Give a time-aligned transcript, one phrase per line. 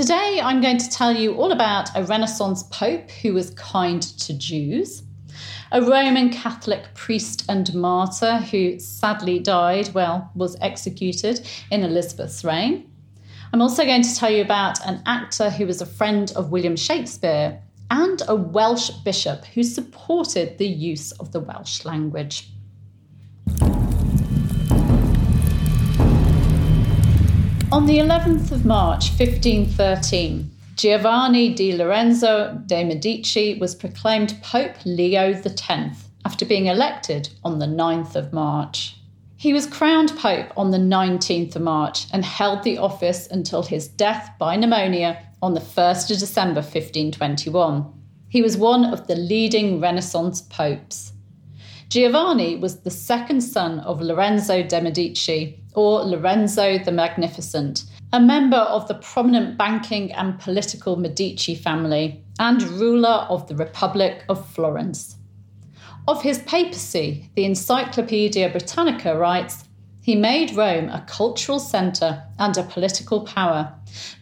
[0.00, 4.32] Today, I'm going to tell you all about a Renaissance pope who was kind to
[4.32, 5.02] Jews,
[5.72, 12.90] a Roman Catholic priest and martyr who sadly died, well, was executed in Elizabeth's reign.
[13.52, 16.76] I'm also going to tell you about an actor who was a friend of William
[16.76, 17.60] Shakespeare
[17.90, 22.48] and a Welsh bishop who supported the use of the Welsh language.
[27.80, 35.32] On the 11th of March 1513, Giovanni di Lorenzo de' Medici was proclaimed Pope Leo
[35.32, 38.96] X after being elected on the 9th of March.
[39.38, 43.88] He was crowned Pope on the 19th of March and held the office until his
[43.88, 47.90] death by pneumonia on the 1st of December 1521.
[48.28, 51.14] He was one of the leading Renaissance popes.
[51.88, 58.56] Giovanni was the second son of Lorenzo de' Medici, or Lorenzo the Magnificent, a member
[58.56, 65.16] of the prominent banking and political Medici family and ruler of the Republic of Florence.
[66.08, 69.64] Of his papacy, the Encyclopaedia Britannica writes
[70.02, 73.74] he made Rome a cultural centre and a political power,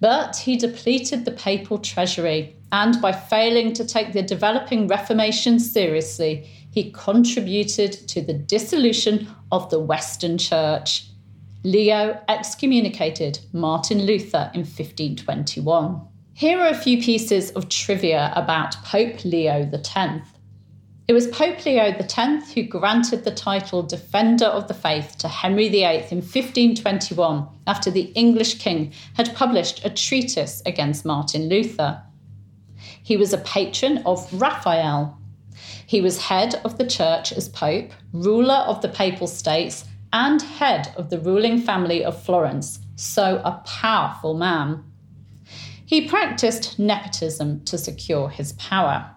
[0.00, 6.48] but he depleted the papal treasury, and by failing to take the developing Reformation seriously,
[6.70, 11.04] he contributed to the dissolution of the Western Church.
[11.64, 16.00] Leo excommunicated Martin Luther in 1521.
[16.34, 20.28] Here are a few pieces of trivia about Pope Leo X.
[21.08, 25.68] It was Pope Leo X who granted the title Defender of the Faith to Henry
[25.68, 32.02] VIII in 1521 after the English king had published a treatise against Martin Luther.
[33.02, 35.18] He was a patron of Raphael.
[35.86, 39.84] He was head of the church as Pope, ruler of the Papal States,
[40.16, 44.82] and head of the ruling family of Florence, so a powerful man.
[45.84, 49.10] He practiced nepotism to secure his power.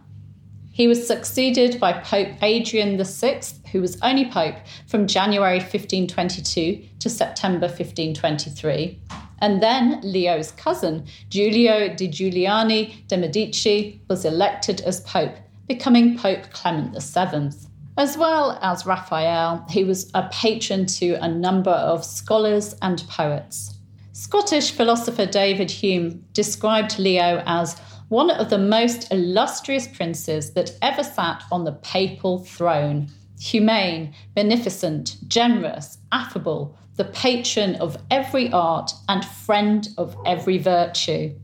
[0.74, 3.40] He was succeeded by Pope Adrian VI,
[3.72, 4.58] who was only Pope
[4.88, 9.00] from January 1522 to September 1523.
[9.40, 16.52] And then Leo's cousin, Giulio di Giuliano de' Medici, was elected as Pope, becoming Pope
[16.52, 17.69] Clement VII.
[18.00, 23.78] As well as Raphael, he was a patron to a number of scholars and poets.
[24.14, 27.78] Scottish philosopher David Hume described Leo as
[28.08, 33.10] one of the most illustrious princes that ever sat on the papal throne.
[33.38, 41.36] Humane, beneficent, generous, affable, the patron of every art and friend of every virtue.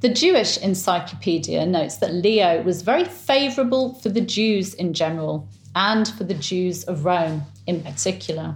[0.00, 6.06] The Jewish Encyclopedia notes that Leo was very favourable for the Jews in general and
[6.06, 8.54] for the Jews of Rome in particular,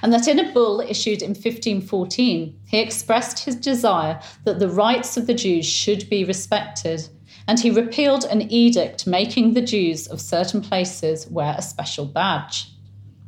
[0.00, 5.18] and that in a bull issued in 1514, he expressed his desire that the rights
[5.18, 7.06] of the Jews should be respected,
[7.46, 12.72] and he repealed an edict making the Jews of certain places wear a special badge.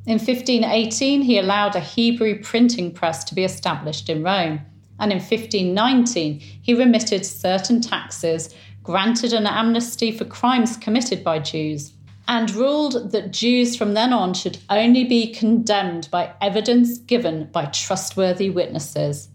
[0.06, 4.62] In 1518, he allowed a Hebrew printing press to be established in Rome
[5.00, 11.92] and in 1519 he remitted certain taxes, granted an amnesty for crimes committed by Jews,
[12.28, 17.64] and ruled that Jews from then on should only be condemned by evidence given by
[17.66, 19.28] trustworthy witnesses.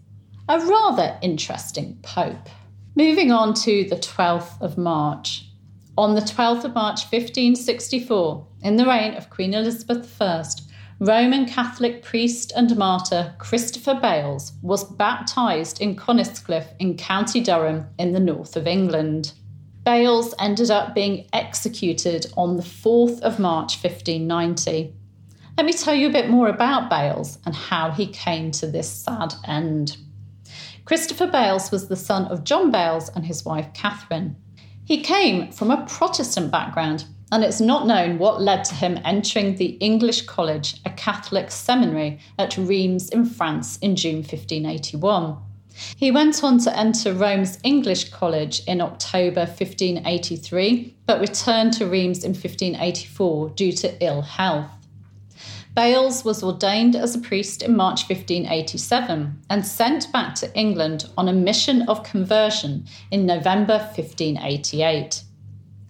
[0.48, 2.48] A rather interesting pope.
[2.94, 5.44] Moving on to the 12th of March.
[5.98, 10.44] On the 12th of March 1564, in the reign of Queen Elizabeth I,
[10.98, 18.14] Roman Catholic priest and martyr Christopher Bales was baptised in Coniscliffe in County Durham in
[18.14, 19.34] the north of England.
[19.84, 24.94] Bales ended up being executed on the 4th of March 1590.
[25.58, 28.90] Let me tell you a bit more about Bales and how he came to this
[28.90, 29.98] sad end.
[30.86, 34.36] Christopher Bales was the son of John Bales and his wife Catherine.
[34.86, 39.56] He came from a Protestant background and it's not known what led to him entering
[39.56, 45.36] the English College, a Catholic seminary at Reims in France in June 1581.
[45.96, 52.24] He went on to enter Rome's English College in October 1583, but returned to Reims
[52.24, 54.70] in 1584 due to ill health.
[55.74, 61.28] Bales was ordained as a priest in March 1587 and sent back to England on
[61.28, 65.22] a mission of conversion in November 1588.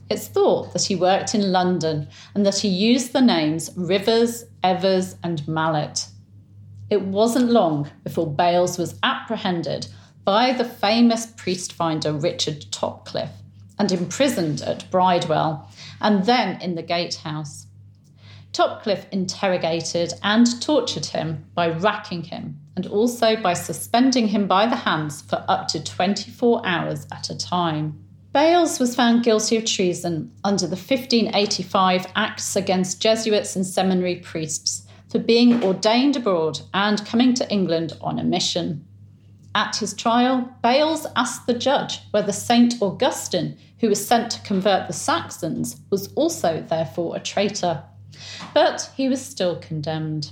[0.08, 5.16] It's thought that he worked in London and that he used the names Rivers, Evers,
[5.22, 6.06] and Mallet.
[6.90, 9.88] It wasn't long before Bales was apprehended
[10.24, 13.42] by the famous priest finder Richard Topcliffe
[13.78, 15.68] and imprisoned at Bridewell
[16.00, 17.66] and then in the gatehouse.
[18.52, 24.76] Topcliffe interrogated and tortured him by racking him, and also by suspending him by the
[24.76, 28.05] hands for up to 24 hours at a time.
[28.36, 34.86] Bales was found guilty of treason under the 1585 Acts Against Jesuits and Seminary Priests
[35.08, 38.86] for being ordained abroad and coming to England on a mission.
[39.54, 42.74] At his trial, Bales asked the judge whether St.
[42.82, 47.84] Augustine, who was sent to convert the Saxons, was also therefore a traitor.
[48.52, 50.30] But he was still condemned.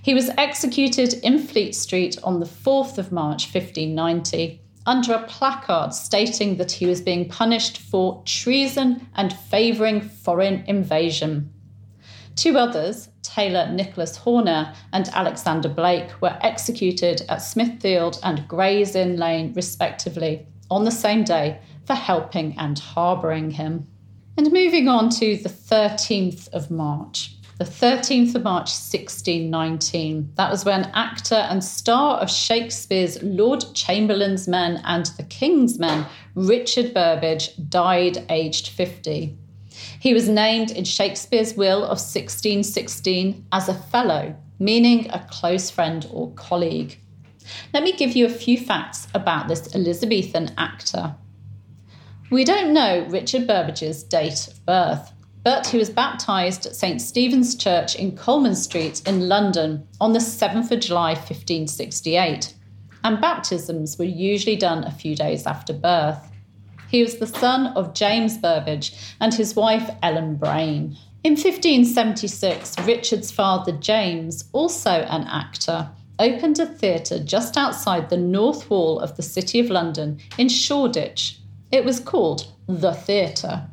[0.00, 5.92] He was executed in Fleet Street on the 4th of March 1590 under a placard
[5.92, 11.52] stating that he was being punished for treason and favouring foreign invasion.
[12.36, 19.16] Two others, Taylor Nicholas Horner and Alexander Blake, were executed at Smithfield and Gray's Inn
[19.16, 23.86] Lane, respectively, on the same day for helping and harbouring him.
[24.36, 30.32] And moving on to the 13th of March the 13th of March 1619.
[30.36, 36.06] That was when actor and star of Shakespeare's Lord Chamberlain's Men and the King's Men,
[36.34, 39.36] Richard Burbage, died aged 50.
[39.98, 46.08] He was named in Shakespeare's will of 1616 as a fellow, meaning a close friend
[46.10, 46.98] or colleague.
[47.74, 51.14] Let me give you a few facts about this Elizabethan actor.
[52.30, 55.12] We don't know Richard Burbage's date of birth
[55.42, 60.18] but he was baptised at St Stephen's Church in Coleman Street in London on the
[60.18, 62.54] 7th of July 1568,
[63.04, 66.30] and baptisms were usually done a few days after birth.
[66.88, 70.96] He was the son of James Burbage and his wife Ellen Brain.
[71.22, 78.68] In 1576, Richard's father James, also an actor, opened a theatre just outside the north
[78.68, 81.38] wall of the City of London in Shoreditch.
[81.72, 83.69] It was called The Theatre.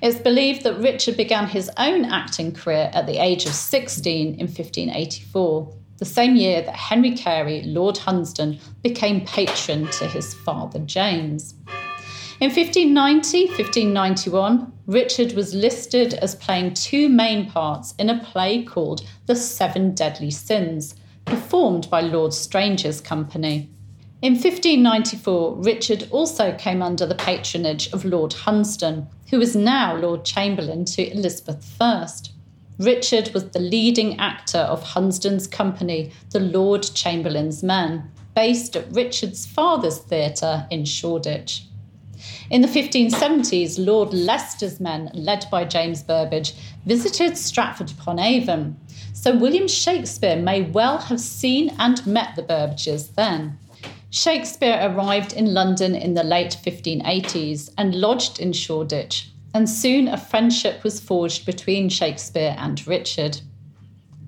[0.00, 4.46] It's believed that Richard began his own acting career at the age of 16 in
[4.46, 11.54] 1584, the same year that Henry Carey, Lord Hunsdon, became patron to his father James.
[12.40, 19.02] In 1590 1591, Richard was listed as playing two main parts in a play called
[19.26, 20.94] The Seven Deadly Sins,
[21.24, 23.70] performed by Lord Strange's company.
[24.20, 30.24] In 1594, Richard also came under the patronage of Lord Hunsdon, who was now Lord
[30.24, 32.04] Chamberlain to Elizabeth I.
[32.78, 39.46] Richard was the leading actor of Hunsdon's company, the Lord Chamberlain's Men, based at Richard's
[39.46, 41.66] father's theatre in Shoreditch.
[42.50, 46.54] In the 1570s, Lord Leicester's men, led by James Burbage,
[46.86, 48.80] visited Stratford upon Avon,
[49.12, 53.60] so William Shakespeare may well have seen and met the Burbages then.
[54.10, 60.16] Shakespeare arrived in London in the late 1580s and lodged in Shoreditch, and soon a
[60.16, 63.42] friendship was forged between Shakespeare and Richard.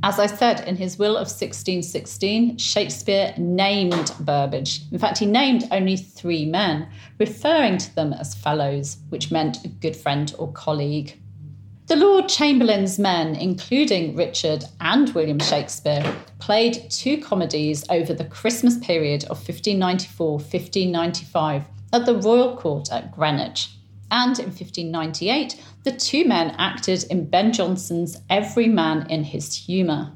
[0.02, 4.80] As I said, in his will of 1616, Shakespeare named Burbage.
[4.92, 6.88] In fact, he named only three men,
[7.18, 11.18] referring to them as fellows, which meant a good friend or colleague.
[11.90, 18.78] The Lord Chamberlain's men, including Richard and William Shakespeare, played two comedies over the Christmas
[18.78, 23.70] period of 1594 1595 at the Royal Court at Greenwich.
[24.08, 30.12] And in 1598, the two men acted in Ben Jonson's Every Man in His Humour.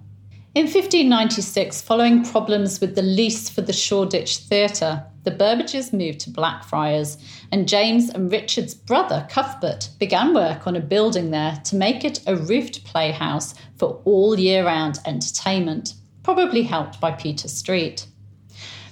[0.55, 6.31] In 1596, following problems with the lease for the Shoreditch Theatre, the Burbages moved to
[6.31, 7.17] Blackfriars,
[7.51, 12.21] and James and Richard's brother, Cuthbert, began work on a building there to make it
[12.27, 18.07] a roofed playhouse for all year round entertainment, probably helped by Peter Street.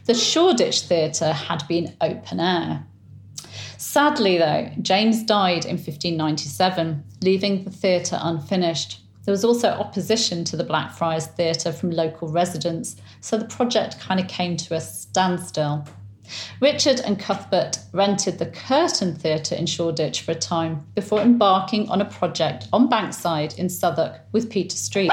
[0.06, 2.86] The Shoreditch Theatre had been open air.
[3.76, 9.00] Sadly, though, James died in 1597, leaving the theatre unfinished.
[9.24, 14.18] There was also opposition to the Blackfriars Theatre from local residents, so the project kind
[14.18, 15.84] of came to a standstill.
[16.60, 22.00] Richard and Cuthbert rented the Curtain Theatre in Shoreditch for a time before embarking on
[22.00, 25.12] a project on Bankside in Southwark with Peter Street,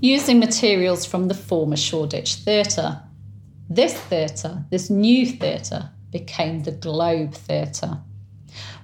[0.00, 3.00] using materials from the former Shoreditch Theatre.
[3.70, 8.00] This theatre, this new theatre, became the Globe Theatre.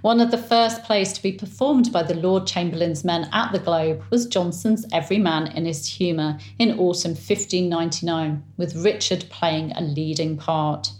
[0.00, 3.58] One of the first plays to be performed by the Lord Chamberlain's men at the
[3.58, 9.82] Globe was Jonson's Every Man in His Humour in autumn 1599, with Richard playing a
[9.82, 10.90] leading part.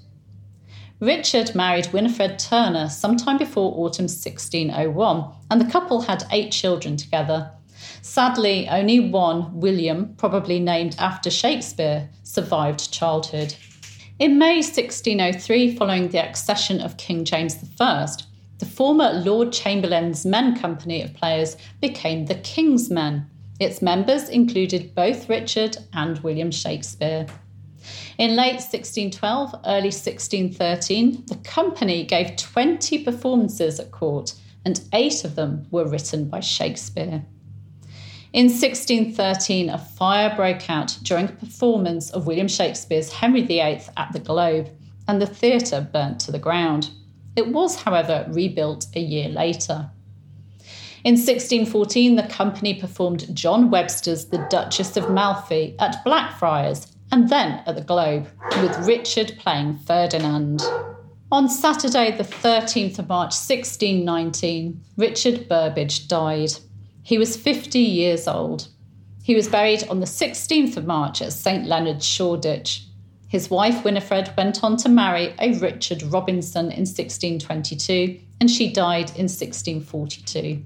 [1.00, 7.52] Richard married Winifred Turner sometime before autumn 1601, and the couple had eight children together.
[8.02, 13.54] Sadly, only one, William, probably named after Shakespeare, survived childhood.
[14.18, 18.08] In May 1603, following the accession of King James I,
[18.58, 23.30] the former Lord Chamberlain's Men Company of Players became the King's Men.
[23.60, 27.26] Its members included both Richard and William Shakespeare.
[28.18, 35.36] In late 1612, early 1613, the company gave 20 performances at court, and eight of
[35.36, 37.24] them were written by Shakespeare.
[38.32, 44.12] In 1613, a fire broke out during a performance of William Shakespeare's Henry VIII at
[44.12, 44.68] the Globe,
[45.06, 46.90] and the theatre burnt to the ground.
[47.36, 49.90] It was, however, rebuilt a year later.
[51.04, 57.62] In 1614, the company performed John Webster's The Duchess of Malfi at Blackfriars and then
[57.66, 58.28] at the Globe,
[58.62, 60.62] with Richard playing Ferdinand.
[61.30, 66.52] On Saturday, the 13th of March 1619, Richard Burbage died.
[67.02, 68.68] He was 50 years old.
[69.22, 72.86] He was buried on the 16th of March at St Leonard's Shoreditch.
[73.28, 79.10] His wife Winifred went on to marry a Richard Robinson in 1622, and she died
[79.10, 80.62] in 1642.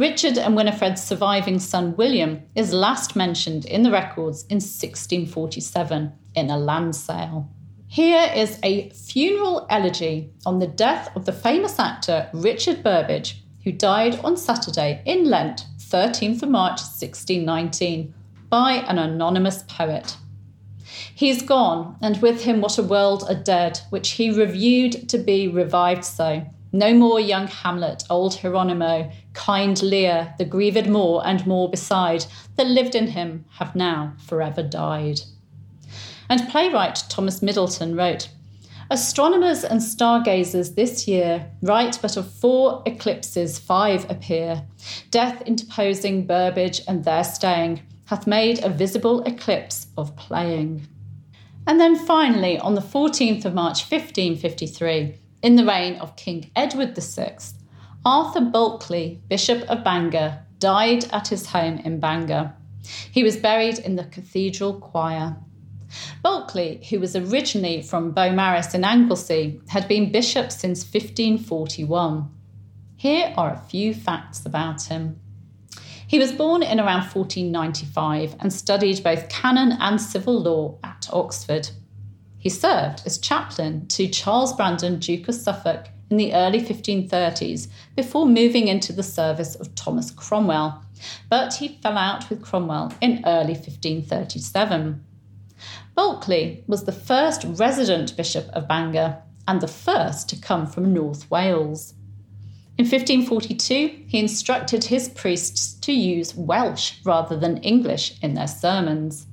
[0.00, 6.48] Richard and Winifred's surviving son William is last mentioned in the records in 1647 in
[6.48, 7.50] a land sale.
[7.86, 13.72] Here is a funeral elegy on the death of the famous actor Richard Burbage, who
[13.72, 18.14] died on Saturday in Lent, 13th of March 1619,
[18.48, 20.16] by an anonymous poet.
[21.14, 25.46] He's gone, and with him what a world are dead, which he reviewed to be
[25.46, 26.46] revived so.
[26.72, 32.68] No more young Hamlet, old Hieronymo, kind Lear, the grieved Moor, and more beside, that
[32.68, 35.22] lived in him, have now forever died.
[36.28, 38.28] And playwright Thomas Middleton wrote,
[38.92, 44.64] Astronomers and stargazers this year write but of four eclipses five appear.
[45.10, 50.88] Death interposing Burbage and their staying hath made a visible eclipse of playing.
[51.68, 56.96] And then finally, on the 14th of March 1553, in the reign of King Edward
[56.96, 57.36] VI,
[58.04, 62.54] Arthur Bulkeley, Bishop of Bangor, died at his home in Bangor.
[63.10, 65.36] He was buried in the cathedral choir.
[66.22, 72.30] Bulkeley, who was originally from Beaumaris in Anglesey, had been bishop since 1541.
[72.96, 75.18] Here are a few facts about him.
[76.06, 81.70] He was born in around 1495 and studied both canon and civil law at Oxford.
[82.40, 88.26] He served as chaplain to Charles Brandon, Duke of Suffolk, in the early 1530s before
[88.26, 90.82] moving into the service of Thomas Cromwell,
[91.28, 95.04] but he fell out with Cromwell in early 1537.
[95.94, 101.30] Bulkeley was the first resident bishop of Bangor and the first to come from North
[101.30, 101.94] Wales.
[102.78, 109.26] In 1542, he instructed his priests to use Welsh rather than English in their sermons.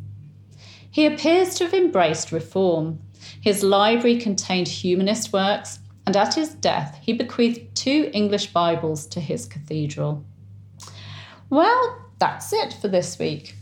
[0.97, 2.97] He appears to have embraced reform.
[3.39, 5.77] His library contained humanist works,
[6.07, 10.25] and at his death, he bequeathed two English Bibles to his cathedral.
[11.51, 13.53] Well, that's it for this week.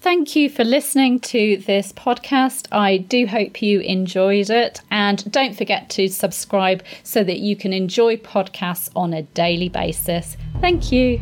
[0.00, 2.68] Thank you for listening to this podcast.
[2.72, 4.80] I do hope you enjoyed it.
[4.90, 10.38] And don't forget to subscribe so that you can enjoy podcasts on a daily basis.
[10.62, 11.20] Thank you.